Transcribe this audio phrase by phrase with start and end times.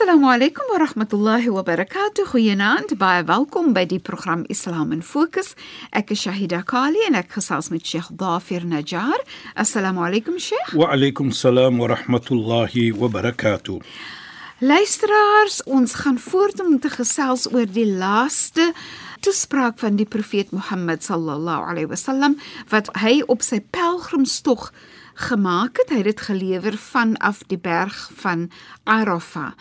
[0.00, 2.24] Assalamu alaykum wa rahmatullahi wa barakatuh.
[2.32, 5.52] Goeienaand, baie welkom by die program Islam in Fokus.
[5.92, 9.20] Ek is Shahida Kali en ek gesels met Sheikh Dafir Najjar.
[9.60, 10.72] Assalamu alaykum Sheikh.
[10.72, 13.76] Wa alaykum salaam wa rahmatullahi wa barakatuh.
[14.64, 18.70] Luisteraars, ons gaan voort om te gesels oor die laaste
[19.20, 22.40] toespraak van die profeet Mohammed sallallahu alaihi wasallam
[22.72, 24.70] wat hy op sy pelgrimstog
[25.20, 25.90] gemaak het.
[25.92, 28.48] Hy het dit gelewer vanaf die berg van
[28.84, 29.52] Arafah.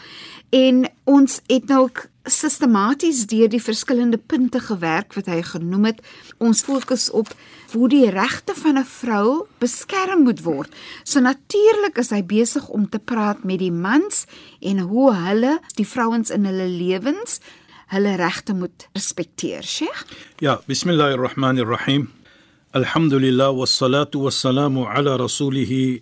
[0.50, 1.90] En ons het nou
[2.30, 6.02] sistematies deur die verskillende punte gewerk wat hy genoem het.
[6.38, 7.32] Ons fokus op
[7.74, 10.76] hoe die regte van 'n vrou beskerm moet word.
[11.04, 14.26] So natuurlik is hy besig om te praat met die mans
[14.62, 17.40] en hoe hulle die vrouens in hulle lewens
[17.90, 20.06] hulle regte moet respekteer, Sheikh.
[20.38, 22.19] Ja, bismillahirrahmanirrahim.
[22.19, 22.19] Alhamdulillah wassalatu
[24.86, 26.02] ala rasulih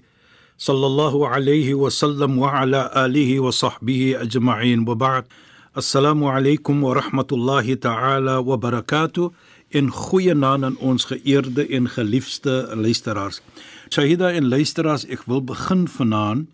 [0.60, 5.32] sallallahu alayhi wa sallam wa ala alihi wa sahbihi ajma'in wa ba'd.
[5.80, 9.32] Assalamu alaykum wa rahmatullahi ta'ala wa barakatuh.
[9.72, 13.40] In goeie naam aan ons geëerde en geliefde luisteraars.
[13.88, 16.52] Shahida en luisteraars, ek wil begin vanaand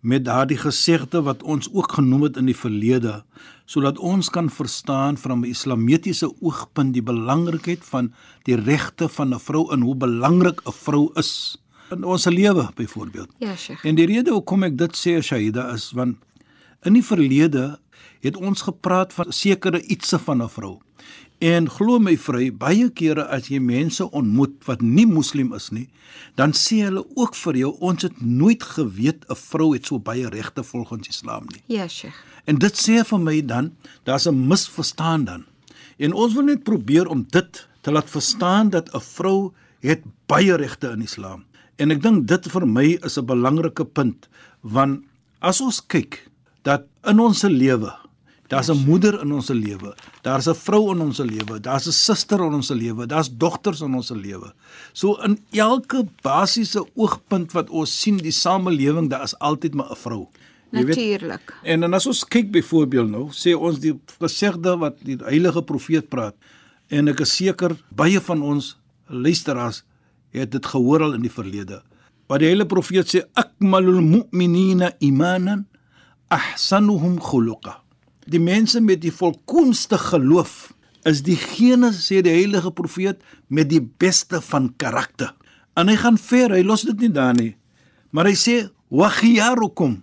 [0.00, 3.22] met daardie gesegde wat ons ook genoem het in die verlede
[3.68, 9.38] sodat ons kan verstaan van 'n islamitiese oogpunt die belangrikheid van die regte van 'n
[9.38, 11.58] vrou en hoe belangrik 'n vrou is
[11.90, 13.28] in ons lewe byvoorbeeld.
[13.38, 13.84] Ja, Sheikh.
[13.84, 16.16] En die rede hoekom ek dit sê Shaida is want
[16.86, 17.78] in die verlede
[18.20, 20.78] het ons gepraat van sekere ietsie van 'n vrou.
[21.38, 25.86] En glo my vry, baie kere as jy mense ontmoet wat nie moslim is nie,
[26.34, 30.26] dan sê hulle ook vir jou ons het nooit geweet 'n vrou het so baie
[30.28, 31.62] regte volgens Islam nie.
[31.66, 32.16] Ja, Sheikh.
[32.46, 33.72] En dit sê vir my dan,
[34.04, 35.44] daar's 'n misverstaan dan.
[35.98, 40.56] En ons wil net probeer om dit te laat verstaan dat 'n vrou het baie
[40.56, 41.44] regte in Islam.
[41.76, 44.28] En ek dink dit vir my is 'n belangrike punt
[44.60, 45.04] want
[45.38, 46.30] as ons kyk
[46.62, 48.07] dat in ons lewe
[48.48, 49.94] Daar's 'n moeder in ons lewe.
[50.22, 51.60] Daar's 'n vrou in ons lewe.
[51.60, 53.06] Daar's 'n suster in ons lewe.
[53.06, 54.52] Daar's dogters in ons lewe.
[54.92, 59.96] So in elke basiese oogpunt wat ons sien die samelewing, daar is altyd maar 'n
[59.96, 60.28] vrou.
[60.70, 61.54] Natuurlik.
[61.62, 66.08] En dan as ons kyk byvoorbeeld nou, sê ons die gesegde wat die heilige profeet
[66.08, 66.34] praat
[66.88, 68.76] en ek is seker baie van ons
[69.06, 69.82] luisteraars
[70.30, 71.82] het dit gehoor al in die verlede.
[72.26, 75.66] Wat die heilige profeet sê, akmalul mu'minina imanan
[76.28, 77.87] ahsanuhum khuluqa
[78.28, 80.72] die mense met die volkoomste geloof
[81.08, 85.32] is diegene sê die heilige profeet met die beste van karakter.
[85.78, 87.54] En hy gaan ver, hy los dit nie daar nie.
[88.10, 88.56] Maar hy sê
[88.90, 90.00] wa khiyarukum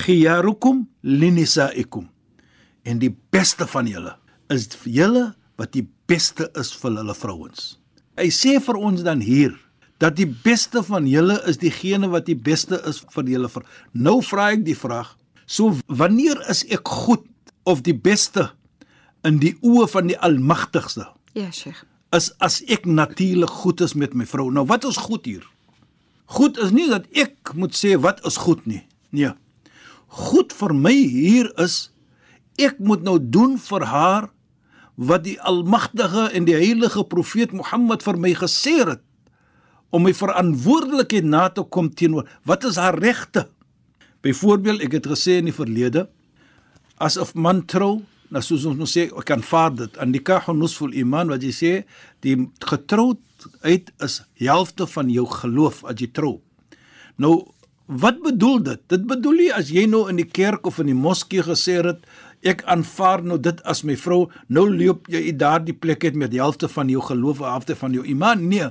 [0.00, 2.08] khiyarukum linisaikum.
[2.88, 4.14] En die beste van julle
[4.52, 5.30] is julle
[5.60, 7.74] wat die beste is vir hulle vrouens.
[8.18, 9.54] Hy sê vir ons dan hier
[10.00, 13.64] dat die beste van julle is diegene wat die beste is vir julle vrou.
[13.92, 15.12] Nou vra ek die vraag,
[15.50, 17.26] so wanneer is ek goed
[17.68, 18.50] of die beste
[19.26, 21.08] in die oë van die Almagtigste.
[21.34, 21.82] Ja, Sheikh.
[22.14, 24.48] Is as ek natuurlik goed is met my vrou.
[24.54, 25.44] Nou wat is goed hier?
[26.30, 28.84] Goed is nie dat ek moet sê wat is goed nie.
[29.10, 29.34] Nee.
[30.30, 31.90] Goed vir my hier is
[32.60, 34.30] ek moet nou doen vir haar
[35.00, 39.02] wat die Almagtige en die heilige profeet Mohammed vir my gesê het
[39.90, 43.48] om my verantwoordelikheid na te kom teenoor wat is haar regte?
[44.20, 46.08] Byvoorbeeld, ek het gesê in die verlede,
[46.98, 50.22] as 'n man trou, nou soos ons nou sê, ek kan vaar dit aan die
[50.22, 51.84] kah nusful iman wat jy sê,
[52.20, 53.18] die getroud
[53.62, 56.40] uit is helfte van jou geloof as jy trou.
[57.16, 57.46] Nou
[57.86, 58.80] wat bedoel dit?
[58.88, 62.04] Dit bedoel nie as jy nou in die kerk of in die moskee gesê het
[62.46, 66.40] ek aanvaar nou dit as my vrou, nou loop jy daardie plek uit met die
[66.40, 68.48] helfte van jou geloof, helfte van jou iman.
[68.48, 68.70] Nee.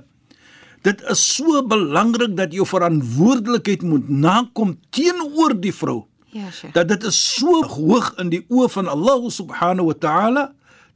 [0.81, 6.06] Dit is so belangrik dat jy verantwoordelikheid moet nakom teenoor die vrou.
[6.31, 6.74] Ja, Sheikh.
[6.74, 10.46] Dat dit is so hoog in die oë van Allah subhanahu wa ta'ala,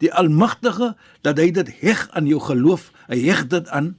[0.03, 0.93] die Almagtige,
[1.25, 3.93] dat hy dit heg aan jou geloof, hy heg dit aan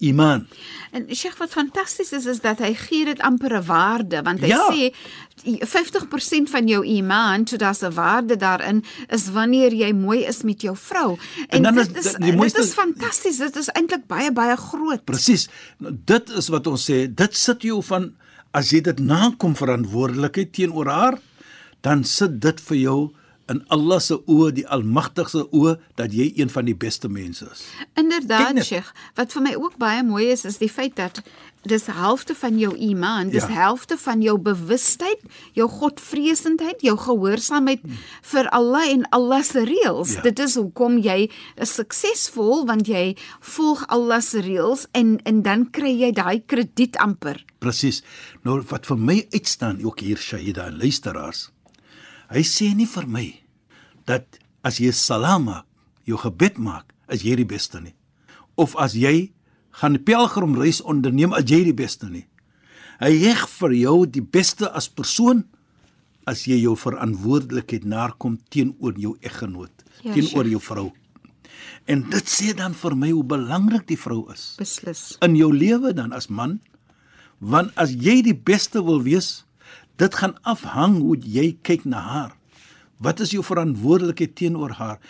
[0.00, 0.46] iman.
[0.92, 4.46] En Sheikh wat fantasties is is dat hy gee dit amper 'n waarde want hy
[4.48, 4.68] Ja.
[4.72, 4.92] sê
[5.44, 10.60] 50% van jou iman, so daar's 'n waarde daarin is wanneer jy mooi is met
[10.62, 11.18] jou vrou.
[11.48, 13.36] En, En dit is is dit mooiste- is fantasties.
[13.38, 15.04] Dit is eintlik baie baie groot.
[15.04, 15.48] Presies.
[15.78, 18.12] Nou, dit is wat ons sê, dit sit jou van
[18.52, 21.18] as jy dit nakom verantwoordelikheid teenoor haar,
[21.80, 23.10] dan sit dit vir jou
[23.50, 27.64] in Allah se oë, die Almagtige oë dat jy een van die beste mense is.
[27.98, 28.62] Inderdaad.
[28.64, 28.92] Sheikh.
[29.18, 31.22] Wat vir my ook baie mooi is, is die feit dat
[31.68, 33.48] dis helfte van jou iman, dis Ja.
[33.66, 35.20] helfte van jou bewustheid,
[35.52, 37.80] jou godvreesendheid, jou gehoorsaamheid
[38.22, 40.14] vir Allah en Allah se reëls.
[40.14, 40.22] Ja.
[40.22, 41.30] Dit is hoekom jy
[41.60, 46.96] is suksesvol want jy volg Allah se reëls en en dan kry jy daai krediet
[46.96, 47.44] amper.
[47.58, 48.02] Presies.
[48.44, 51.50] Nou wat vir my uitstaan ook hier Shahida en luisteraars.
[52.30, 53.39] Hy sê nie vir my
[54.10, 55.66] dat as jy salam maak,
[56.08, 57.94] jou gebed maak, is jy die beste nie.
[58.58, 59.30] Of as jy
[59.80, 62.26] gaan pelgrimreis onderneem, as jy die beste nie.
[63.00, 65.44] Hy heg vir jou die beste as persoon
[66.28, 69.72] as jy jou verantwoordelikheid nakom teenoor jou eggenoot,
[70.02, 70.86] Ja, teenoor jou vrou.
[71.90, 75.16] En dit sê dan vir my hoe belangrik die vrou is Beslis.
[75.24, 76.58] in jou lewe dan as man
[77.40, 79.44] want as jy die beste wil wees
[80.00, 82.32] dit gaan afhang hoe jy kyk na haar
[83.00, 85.00] wat is jou verantwoordelikheid teenoor haar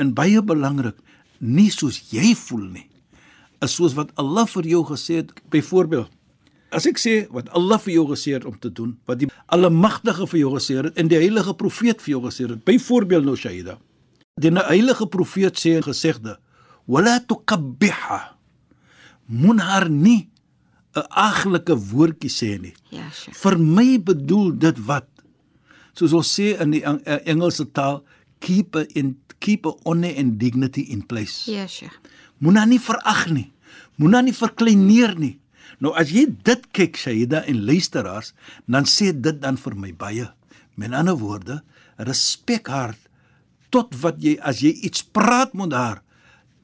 [0.00, 0.96] en baie belangrik
[1.38, 2.86] nie soos jy voel nie
[3.64, 6.10] is soos wat Allah vir jou gesê het byvoorbeeld
[6.76, 10.28] as ek sê wat Allah vir jou gesê het om te doen wat die almagtige
[10.32, 13.78] vir jou gesê het en die heilige profeet vir jou gesê het byvoorbeeld nou Shaida
[14.40, 16.38] die heilige profeet sê in gesegde
[16.86, 18.20] wala tuqabbiha
[19.30, 20.30] moen haar nie
[20.96, 22.74] 'n aglike woordjie sê nie.
[22.90, 23.36] Ja, Sheikh.
[23.38, 25.06] Vir my bedoel dit wat
[26.00, 28.00] soos ons sê in die eh, Engelse taal
[28.40, 31.44] keep a in keep a honor and dignity in place.
[31.48, 31.96] Ja, Sheikh.
[32.40, 33.48] Moen haar nie verag nie.
[34.00, 35.36] Moen haar nie verkleineer nie.
[35.80, 38.34] Nou as jy dit kyk Shaida en luisteraars,
[38.68, 40.26] dan sê dit dan vir my baie.
[40.80, 41.60] Met ander woorde,
[41.96, 42.96] respek haar
[43.72, 46.02] tot wat jy as jy iets praat met haar,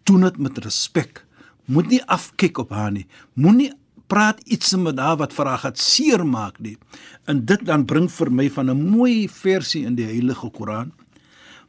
[0.09, 1.23] doen dit met respek.
[1.71, 3.07] Moet nie afkyk op haar nie.
[3.35, 3.73] Moenie
[4.07, 6.77] praat iets met haar wat vir haar gaan seermaak nie.
[7.27, 10.93] En dit dan bring vir my van 'n mooi versie in die Heilige Koran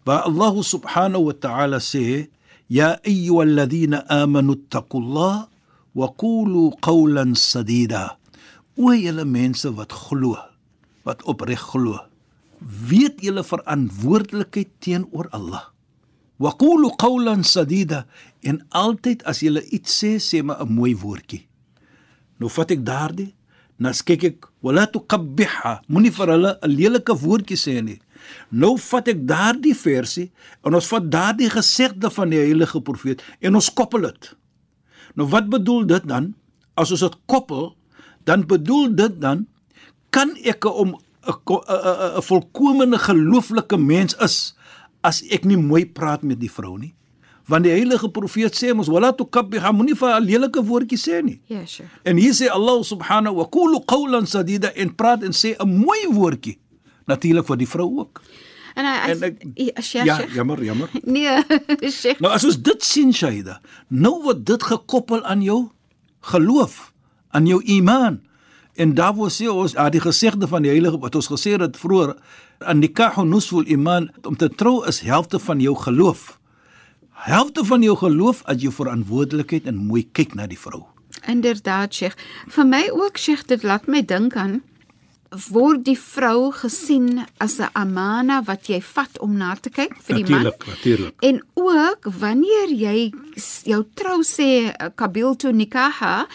[0.06, 2.30] waar Allah subhanahu wa ta'ala sê
[2.70, 5.48] ya ayyuhalladhina amanu taqullah
[5.94, 8.18] wa qulu qawlan sadida.
[8.78, 10.38] O julle mense wat glo
[11.04, 12.00] wat opreg glo
[12.90, 15.74] weet julle verantwoordelikheid teenoor Allah.
[16.38, 18.06] Wa qulu qawlan sadida
[18.42, 21.47] en altyd as julle iets sê sê maar 'n mooi woordjie
[22.40, 23.34] nou vat ek daardie
[23.80, 28.00] nou kyk ek wala tuqabbiha moenie vir hulle 'n lelike woordjie sê nie
[28.52, 30.32] nou vat ek daardie versie
[30.66, 34.34] en ons vat daardie gesegde van die heilige profeet en ons koppel dit
[35.16, 36.34] nou wat bedoel dit dan
[36.76, 37.76] as ons dit koppel
[38.26, 39.46] dan bedoel dit dan
[40.10, 40.96] kan ek 'n-
[41.28, 41.36] 'n
[42.18, 44.56] 'n volkomene gelooflike mens is
[45.04, 46.94] as ek nie mooi praat met die vrou nie
[47.48, 51.40] want die heilige profeet sê mos wala tukabbiha moenie vir 'n lelike woordjie sê nie
[51.48, 51.90] Ja, Sheikh.
[52.04, 56.08] En hier sê Allah subhanahu wa qulu qawlan sadida en praat en sê 'n mooi
[56.12, 56.58] woordjie.
[57.08, 58.22] Natuurlik vir die vrou ook.
[58.76, 60.06] En hy En ek- ja, Sheikh.
[60.06, 60.90] Ja, jammer, jammer.
[61.04, 61.42] Nee,
[61.92, 62.20] Sheikh.
[62.20, 65.70] Nou as ons dit sien Shaida, nou word dit gekoppel aan jou
[66.22, 66.94] geloof,
[67.32, 68.22] aan jou iman.
[68.76, 71.78] En daar word sê ons ah, die gesegde van die heilige wat ons gesê het
[71.78, 72.16] vroeër,
[72.60, 76.40] an nikahu nusful iman om te trou is helfte van jou geloof.
[77.18, 80.84] Helfte van jou geloof as jy verantwoordelikheid en mooi kyk na die vrou.
[81.28, 82.16] Inderdaad, Sheikh.
[82.54, 84.62] Vir my ook, Sheikh, dit laat my dink aan
[85.52, 90.16] word die vrou gesien as 'n amana wat jy vat om na te kyk vir
[90.16, 90.44] die man.
[90.44, 91.14] natuurlik.
[91.22, 93.12] En ook wanneer jy
[93.64, 96.28] jou trou sê eh, kabil tu nikaha,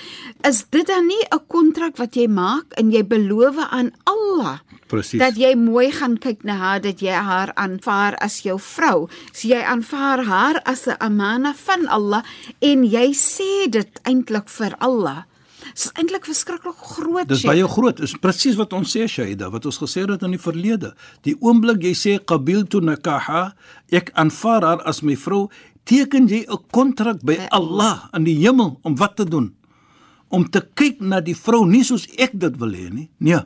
[0.44, 4.60] is dit dan nie 'n kontrak wat jy maak en jy beloof aan Allah
[4.92, 5.20] Presies.
[5.20, 9.08] dat jy mooi gaan kyk na haar, dat jy haar aanvaar as jou vrou.
[9.32, 12.22] So jy aanvaar haar as 'n amana van Allah
[12.60, 15.24] en jy sê dit eintlik vir Allah.
[15.72, 17.28] Dit is eintlik verskriklik groot.
[17.28, 18.00] Dis baie groot.
[18.00, 20.92] Is presies wat ons sê Shaida, wat ons gesê het in die verlede.
[21.22, 23.54] Die oomblik jy sê qabiltu nikaha,
[23.90, 25.48] ek aanvaar haar as my vrou,
[25.84, 29.54] teken jy 'n kontrak by By Allah in die hemel om wat te doen?
[30.28, 33.10] Om te kyk na die vrou nie soos ek dit wil hê nie.
[33.18, 33.40] Nee.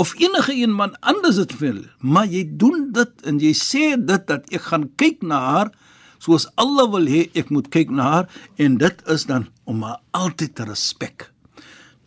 [0.00, 4.22] Of enige een man anders dit wil, maar jy doen dit en jy sê dit
[4.30, 5.68] dat ek gaan kyk na haar
[6.24, 9.98] soos Allah wil hê ek moet kyk na haar en dit is dan om haar
[10.16, 11.26] altyd te respek.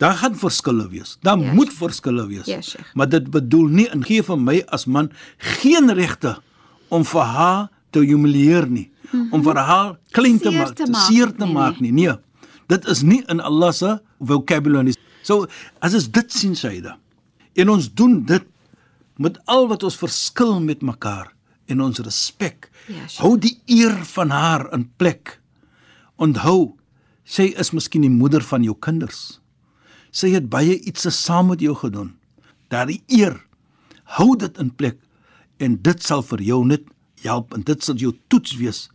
[0.02, 1.18] Daar gaan verskille wees.
[1.22, 2.46] Daar Ja, moet verskille wees.
[2.50, 2.90] Ja, Sheikh.
[2.94, 6.34] maar dit bedoel nie en gee vir my as man geen regte
[6.90, 8.90] om vir haar te humilieer nie,
[9.30, 11.92] om vir haar klein te maak, te maak seer te nie, maak nie.
[11.92, 12.18] Nee.
[12.66, 14.94] Dit is nie in Allah se vocabulary.
[15.22, 15.46] So
[15.80, 16.98] as ons dit sien Shaida
[17.54, 18.46] en ons doen dit
[19.22, 21.30] met al wat ons verskil met mekaar
[21.70, 22.68] en ons respek.
[22.88, 23.22] Ja, sure.
[23.22, 25.38] Hou die eer van haar in plek.
[26.20, 26.74] Onthou,
[27.24, 29.38] sy is miskien die moeder van jou kinders.
[30.14, 32.12] Sy het baie iets saam met jou gedoen.
[32.70, 33.38] Daardie eer,
[34.18, 34.98] hou dit in plek
[35.62, 36.84] en dit sal vir jou net
[37.24, 38.86] help en dit sal jou toets wees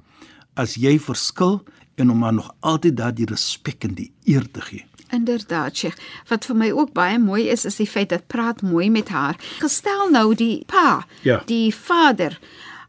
[0.59, 1.59] as jy verskil
[1.99, 4.85] en om haar nog altyd daardie respek en die eer te gee.
[5.11, 5.97] Inderdaad, Sheikh.
[6.27, 9.35] Wat vir my ook baie mooi is, is die feit dat praat mooi met haar.
[9.59, 11.41] Gestel nou die pa, Ja.
[11.45, 12.39] die vader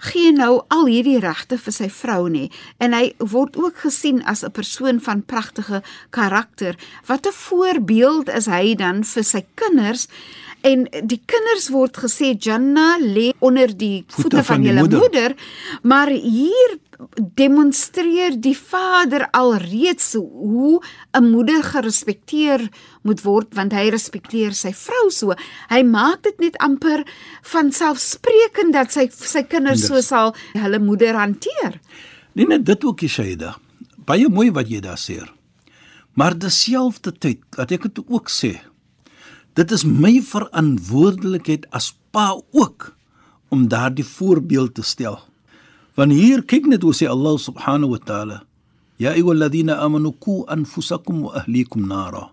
[0.02, 4.42] gee nou al hierdie regte vir sy vrou nê en hy word ook gesien as
[4.42, 6.74] 'n persoon van pragtige karakter.
[7.06, 10.06] Wat 'n voorbeeld is hy dan vir sy kinders?
[10.62, 14.80] En die kinders word gesê Janna lê onder die voete, Voete van, van die julle
[14.80, 14.98] moeder.
[15.00, 15.34] moeder,
[15.82, 16.78] maar hier
[17.35, 20.80] demonstreer die vader alreeds hoe
[21.12, 22.69] 'n moeder gerespekteer
[23.02, 25.35] moet word want hy respekteer sy vrou so.
[25.69, 27.04] Hy maak dit net amper
[27.42, 31.80] van selfsprekend dat sy sy kinders so sal hulle moeder hanteer.
[32.35, 33.57] Nie net dit ook, Shaida.
[34.07, 35.21] Baie mooi wat jy daar sê.
[36.14, 38.61] Maar dieselfde tyd, wat ek dit ook sê,
[39.54, 42.95] dit is my verantwoordelikheid as pa ook
[43.50, 45.19] om daardie voorbeeld te stel.
[45.94, 48.42] Want hier kyk net hoe sê Allah subhanahu wa ta'ala:
[48.99, 52.30] "Ya ayyuhalladhina amanu qu anfusakum wa ahlikum nara."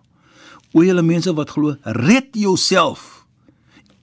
[0.74, 3.26] O julle mense wat glo, red jouself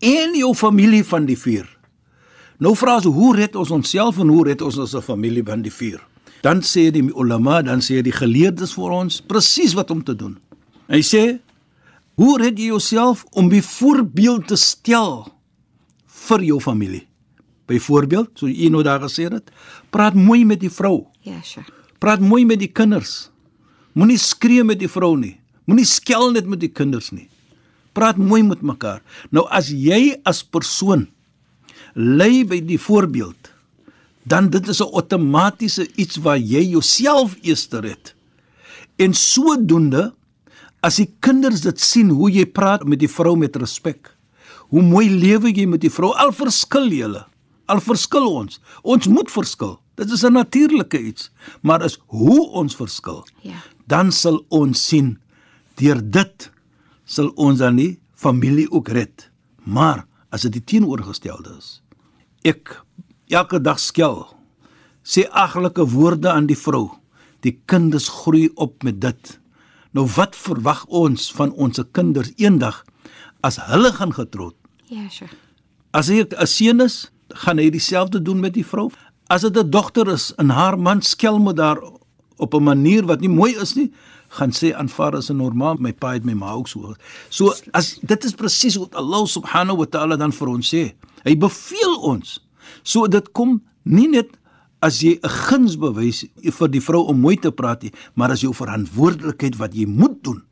[0.01, 1.69] en jou familie van die vuur.
[2.59, 5.73] Nou vra ons hoe red ons onsself en hoe red ons ons familie van die
[5.73, 6.01] vuur?
[6.45, 10.37] Dan sê die ulama, dan sê die geleerdes vir ons presies wat om te doen.
[10.93, 11.23] Hy sê,
[12.21, 15.33] hoe red jy jouself om 'n voorbeeld te stel
[16.07, 17.07] vir jou familie?
[17.67, 19.51] Byvoorbeeld, so u nou daar gesê het,
[19.91, 21.07] praat mooi met die vrou.
[21.25, 21.67] Ja, sure.
[21.99, 23.31] Praat mooi met die kinders.
[23.95, 25.39] Moenie skree met die vrou nie.
[25.65, 27.29] Moenie skel net met die kinders nie.
[27.97, 29.01] Praat mooi met mekaar.
[29.31, 31.07] Nou as jy as persoon
[31.95, 33.53] lei by die voorbeeld,
[34.27, 38.15] dan dit is 'n outomatiese iets waar jy jouself eers red.
[38.97, 40.13] En sodoende
[40.81, 44.11] as die kinders dit sien hoe jy praat met die vrou met respek,
[44.69, 47.27] hoe mooi lewe jy met die vrou, al verskil julle,
[47.67, 48.61] al verskil ons.
[48.83, 49.81] Ons moet verskil.
[49.95, 51.31] Dit is 'n natuurlike iets,
[51.63, 53.25] maar is hoe ons verskil.
[53.43, 53.63] Ja.
[53.87, 55.19] Dan sal ons sien
[55.75, 56.51] deur dit
[57.05, 59.31] sal ons dan nie familie ook red.
[59.65, 61.81] Maar as dit die teenoorgestelde is,
[62.43, 62.85] ek
[63.29, 64.27] elke dag skel
[65.05, 66.89] sê aglike woorde aan die vrou.
[67.45, 69.39] Die kinders groei op met dit.
[69.93, 72.85] Nou wat verwag ons van ons kinders eendag
[73.45, 74.57] as hulle gaan getroud?
[74.89, 75.31] Ja, sure.
[75.93, 78.91] As hy 'n seun is, gaan hy dieselfde doen met die vrou.
[79.33, 81.81] As dit 'n dogter is en haar man skel met haar
[82.37, 83.93] op 'n manier wat nie mooi is nie,
[84.29, 86.95] gaan sê aanvaar as 'n normaal, my pa het my ma ook so.
[87.29, 90.95] So as dit is presies wat Allah subhanahu wa taala dan vir ons sê.
[91.25, 92.41] Hy beveel ons.
[92.83, 94.37] So dit kom nie net
[94.81, 98.41] as jy 'n guns bewys vir die vrou om mooi te praat nie, maar as
[98.41, 100.43] jou verantwoordelikheid wat jy moet doen.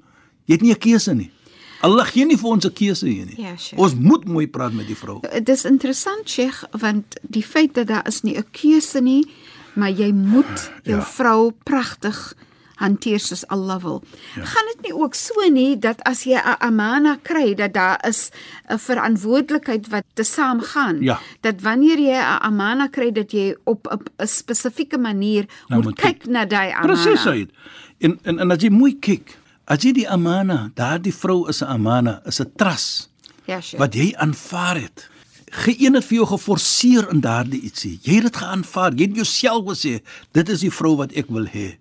[0.47, 1.31] Jy het nie 'n keuse nie.
[1.83, 3.41] Allah gee nie vir ons 'n keuse hier nie.
[3.43, 3.55] Ja.
[3.77, 5.21] Ons moet mooi praat met die vrou.
[5.21, 9.27] Dit is interessant, Sheikh, want die feit dat daar is nie 'n keuse nie,
[9.75, 11.03] maar jy moet jou Ja.
[11.05, 12.35] vrou pragtig
[12.77, 14.03] hanteer soos Allah wil.
[14.37, 14.45] Ja.
[14.45, 18.31] Gaan dit nie ook so nie dat as jy 'n amana kry dat daar is
[18.69, 21.01] 'n verantwoordelikheid wat te saamgaan.
[21.03, 21.19] Ja.
[21.41, 26.27] Dat wanneer jy 'n amana kry dat jy op 'n- spesifieke manier Nou moet kyk
[26.27, 26.93] na daai amana.
[26.93, 27.47] Presies.
[27.99, 31.67] En, en en as jy mooi kyk, as jy die amana, daardie vrou is 'n
[31.69, 33.09] amana, is 'n trust
[33.47, 33.79] Ja, sure.
[33.79, 35.09] wat jy aanvaar het.
[35.51, 37.99] Geen het vir jou geforseer in daardie ietsie.
[38.03, 38.95] Jy het dit geaanvaar.
[38.95, 40.01] Jy het jouself gesê,
[40.33, 41.77] dit is die vrou wat ek wil hê.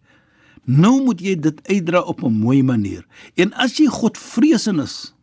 [0.66, 3.06] Nou moet jy dit uitdra op 'n mooi manier.
[3.38, 5.14] En as jy Godvreesin is,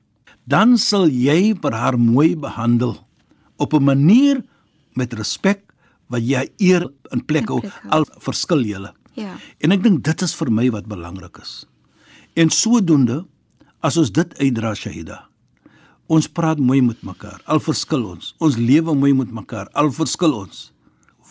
[0.47, 3.07] dan sal jy vir haar mooi behandel
[3.59, 4.43] op 'n manier
[4.95, 5.61] met respek
[6.09, 7.61] wat jy eer in plek hou.
[7.91, 8.93] al verskil julle.
[9.15, 9.37] Ja.
[9.61, 11.67] En ek dink dit is vir my wat belangrik is.
[12.35, 13.27] En sodoende
[13.81, 15.29] as ons dit uitdra Shahida.
[16.09, 17.41] Ons praat mooi met mekaar.
[17.45, 18.35] Al verskil ons.
[18.41, 19.69] Ons lewe mooi met mekaar.
[19.77, 20.71] Al verskil ons.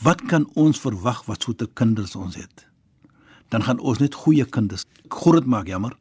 [0.06, 2.68] Wat kan ons verwag wat so te kinders ons het?
[3.50, 4.86] Dan gaan ons net goeie kinders.
[5.10, 5.96] Dit maak jammer.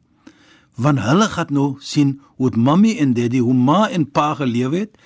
[0.77, 4.97] Want hulle gaan nou sien hoe mammy en daddy, hoe ma en pa gelewe het.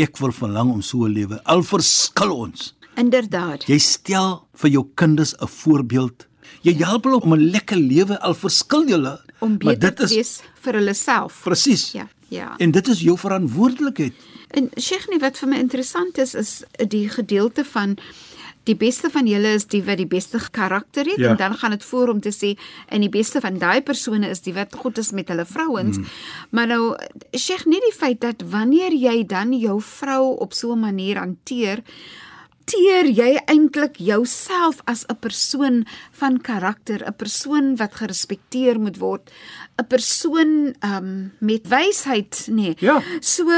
[0.00, 1.42] Ek wil verlang om so 'n lewe.
[1.44, 2.74] Al verskil ons.
[2.96, 3.66] Inderdaad.
[3.68, 6.26] Jy stel vir jou kinders 'n voorbeeld.
[6.62, 9.20] Jy help hulle om 'n lekker lewe al verskil julle.
[9.40, 10.32] Om beter te is wees
[10.64, 11.40] vir hulle self.
[11.44, 11.92] presies.
[11.92, 12.54] Ja, ja.
[12.58, 14.12] En dit is jou verantwoordelikheid.
[14.50, 17.98] En Sheikh, nie wat vir my interessant is is die gedeelte van
[18.68, 21.30] die beste van julle is die wat die beste karakter het Ja.
[21.30, 24.40] en dan gaan dit voor om te sê en die beste van daai persone is
[24.40, 25.96] die wat goed is met hulle vrouens.
[25.96, 26.06] Hmm.
[26.50, 26.96] Maar nou
[27.36, 31.82] Sheikh, net die feit dat wanneer jy dan jou vrou op so 'n manier hanteer,
[32.68, 35.86] teer jy eintlik jouself as 'n persoon
[36.20, 39.30] van karakter, 'n persoon wat gerespekteer moet word,
[39.80, 42.54] 'n persoon um, met wysheid, nê.
[42.54, 42.74] Nee.
[42.78, 43.02] Ja.
[43.20, 43.48] So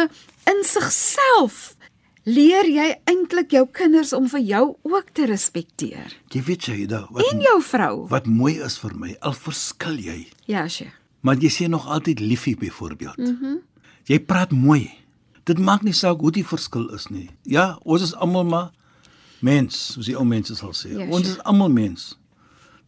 [0.47, 1.76] in sigself
[2.25, 7.25] leer jy eintlik jou kinders om vir jou ook te respekteer Jy weet Shaida, wat
[7.33, 8.07] en jou vrou.
[8.09, 10.93] wat mooi is vir my, al verskil jy, Ja, Sheikh.
[11.23, 13.17] maar jy sê nog altyd liefie byvoorbeeld.
[13.19, 13.45] Mhm.
[13.45, 13.61] Mm
[14.07, 14.90] jy praat mooi.
[15.45, 17.31] Dit maak nie saak hoe die verskil is nie.
[17.45, 18.71] Ja, ons is almal maar
[19.42, 20.90] mens, soos die ou mense sal sê.
[20.92, 21.37] Ja, ons sure.
[21.38, 22.18] is almal mens.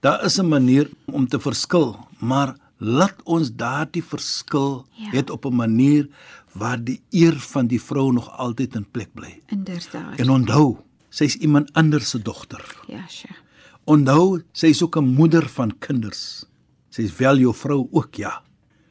[0.00, 5.11] Daar is 'n manier om te verskil, maar laat ons daardie verskil Ja.
[5.11, 6.09] het op 'n manier
[6.52, 9.40] waar die eer van die vrou nog altyd in plek bly.
[9.47, 10.18] Inderdaad.
[10.18, 10.76] En onthou,
[11.09, 12.76] sy's iemand anders se dogter.
[12.87, 13.38] Ja, Sheikh.
[13.85, 16.44] Onthou, sy's ook 'n moeder van kinders.
[16.90, 18.42] Sy's wel jou vrou ook, ja.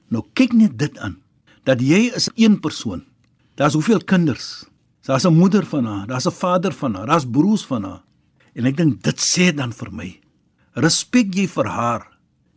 [0.08, 1.22] Nou kyk net dit aan.
[1.64, 3.04] Dat jy is een persoon.
[3.56, 4.66] Daar's hoeveel kinders?
[5.06, 8.04] Daar's 'n moeder van haar, daar's 'n vader van haar, daar's broers van haar.
[8.54, 10.20] En ek dink dit sê dan vir my,
[10.74, 12.08] respek jy vir haar,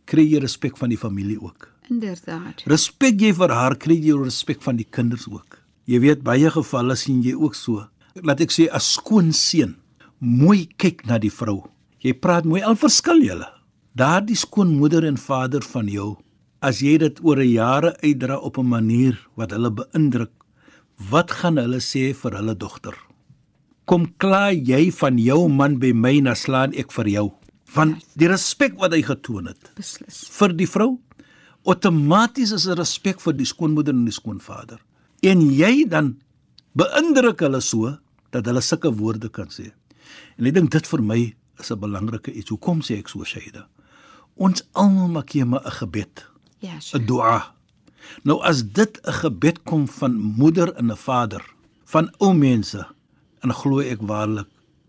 [0.05, 1.71] kry jy respek van die familie ook.
[1.89, 2.63] Inderdaad.
[2.65, 5.61] Respek jy vir haar, kry jy respek van die kinders ook.
[5.85, 7.87] Jy weet baie gevalle sien jy ook so.
[8.23, 9.75] Laat ek sê as skoon seun,
[10.19, 11.65] mooi kyk na die vrou.
[11.99, 13.49] Jy praat mooi al verskil julle.
[13.95, 16.17] Daardie skoonmoeder en vader van jou,
[16.61, 20.31] as jy dit oor 'n jare uitdra op 'n manier wat hulle beïndruk,
[21.11, 22.93] wat gaan hulle sê vir hulle dogter?
[23.85, 27.31] Kom klaar jy van jou man by my, dan slaan ek vir jou.
[27.65, 30.23] Van die respek wat hy getoon het Beslis.
[30.29, 30.99] vir die vrou
[31.65, 34.79] outomaties is 'n respek vir die skoonmoeder en die skoonvader.
[35.23, 36.17] En jy dan
[36.77, 37.97] beïndruk hulle so
[38.31, 39.71] dat hulle sulke woorde kan sê.
[40.37, 42.49] En ek dink dit vir my is 'n belangrike iets.
[42.49, 43.67] Hoekom sê ek so Shaida?
[44.37, 46.25] Ons almal maak hier maar 'n gebed,
[46.61, 47.05] Ja, 'n Sheikh.
[47.07, 47.54] dua.
[48.23, 51.41] Nou as dit 'n gebed kom van moeder en 'n vader,
[51.85, 52.85] van ou mense,
[53.41, 54.47] en glo ek waarlik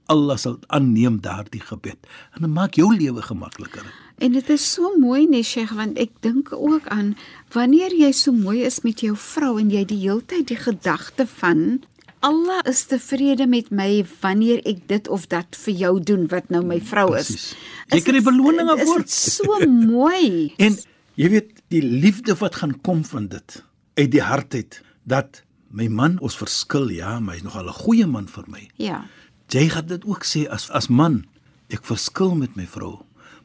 [0.09, 1.97] Allah sal aanneem daardie gebed
[2.35, 3.83] en dit maak jou lewe gemakliker.
[4.19, 7.17] En dit is so mooi nee Sheikh want ek dink ook aan
[7.53, 11.81] wanneer jy so mooi is met jou vrou en jy die heeltyd die gedagte van
[12.21, 16.65] Allah is tevrede met my wanneer ek dit of dat vir jou doen wat nou
[16.65, 17.27] my vrou is.
[17.27, 17.55] Presies.
[17.91, 18.99] Jy Is kry dit- beloninge is voor.
[18.99, 20.53] dit so mooi.
[20.57, 20.77] En
[21.17, 23.63] jy weet die liefde wat gaan kom van dit
[23.97, 28.07] uit die hart uit dat my man ons verskil ja, maar hy's nogal 'n goeie
[28.07, 28.69] man vir my.
[28.77, 29.05] Ja.
[29.49, 31.25] Jy gaan dit ook sê as as man,
[31.71, 33.03] ek verskil met my vrou,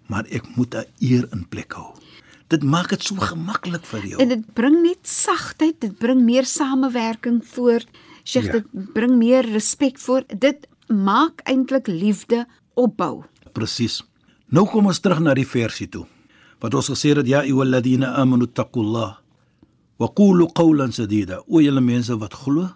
[0.07, 1.93] maar ek moet 'n eer in plek hou.
[2.49, 4.21] Dit maak dit so gemaklik vir jou.
[4.21, 7.87] En dit bring net sagtheid, dit bring meer samewerking voort.
[8.23, 8.51] Sheikh, Ja.
[8.51, 10.23] dit bring meer respek voor.
[10.27, 13.23] Dit maak eintlik liefde opbou.
[13.53, 14.03] Presies.
[14.49, 16.05] Nou kom ons terug na die versie toe.
[16.61, 19.17] Wat ons gesê het ja ayyuhalladhina amanu taqullah
[19.99, 21.41] wa qulu qawlan sadida.
[21.47, 22.69] O julle mense wat glo,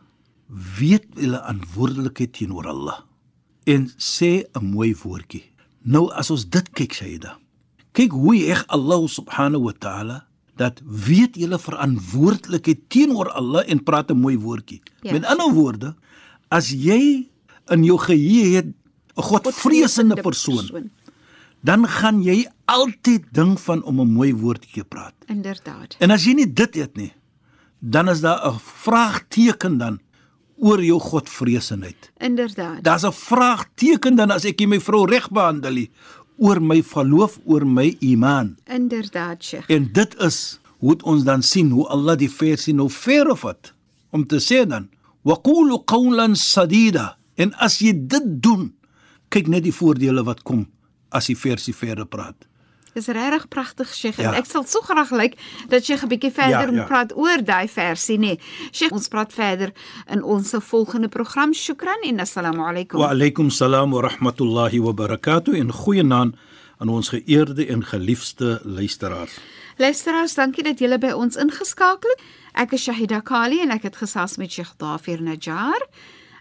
[0.49, 2.99] weet julle verantwoordelikheid teenoor Allah
[3.65, 5.43] en sê 'n mooi woordjie.
[5.83, 7.37] Nou as ons dit kyk Shaida.
[7.93, 14.11] Kyk hoe eg Allah subhanahu wa ta'ala dat weet julle verantwoordelikheid teenoor Allah en praat
[14.11, 14.81] 'n mooi woordjie.
[15.01, 15.11] Ja.
[15.11, 15.95] Met ander woorde,
[16.49, 17.29] as jy
[17.69, 20.89] in jou geheue het 'n godvreesende persoon,
[21.65, 25.13] dan gaan jy altyd ding van om 'n mooi woordjie te praat.
[25.25, 25.95] Inderdaad.
[25.99, 27.13] En as jy nie dit het nie,
[27.79, 29.99] dan is daar 'n vraagteken dan
[30.57, 32.11] oor jou godvreesenheid.
[32.17, 32.83] Inderdaad.
[32.83, 35.87] Daar's 'n vraagteken dan as ek my vrou reg behandel
[36.37, 38.57] oor my geloof, oor my iman.
[38.65, 39.69] Inderdaad, Sheikh.
[39.69, 43.73] En dit is hoe ons dan sien hoe Allah die versie nou verre vat
[44.09, 44.89] om te sê dan
[45.21, 47.17] waqulu qawlan sadida.
[47.35, 48.73] En as jy dit doen,
[49.29, 50.67] kyk net die voordele wat kom
[51.15, 52.47] as die versie verder praat.
[52.95, 54.21] Dis regtig pragtig, Sheikh.
[54.23, 54.31] Ja.
[54.39, 55.33] Ek sal so graag lyk
[55.67, 56.87] dat Sheikh 'n bietjie verder Ja, moet ja.
[56.87, 58.39] praat oor daai versie, nê.
[58.39, 58.39] Nee.
[58.71, 59.73] Sheikh, ons praat verder
[60.07, 61.53] in ons volgende program.
[61.53, 62.99] Shukran en assalamu alaykum.
[62.99, 66.35] Wa alaykum salaam wa rahmatullahi wa barakatuh en goeienaand
[66.77, 69.39] aan ons geëerde en geliefde luisteraars.
[69.77, 72.21] Luisteraars, dankie dat julle by ons ingeskakel het.
[72.53, 75.83] Ek is Shahida Kali en ek het gesels met Sheikh Dafir Najjar.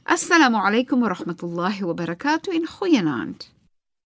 [0.04, 3.53] Assalamu alaykum wa rahmatullahi wa barakatuh en goeienaand.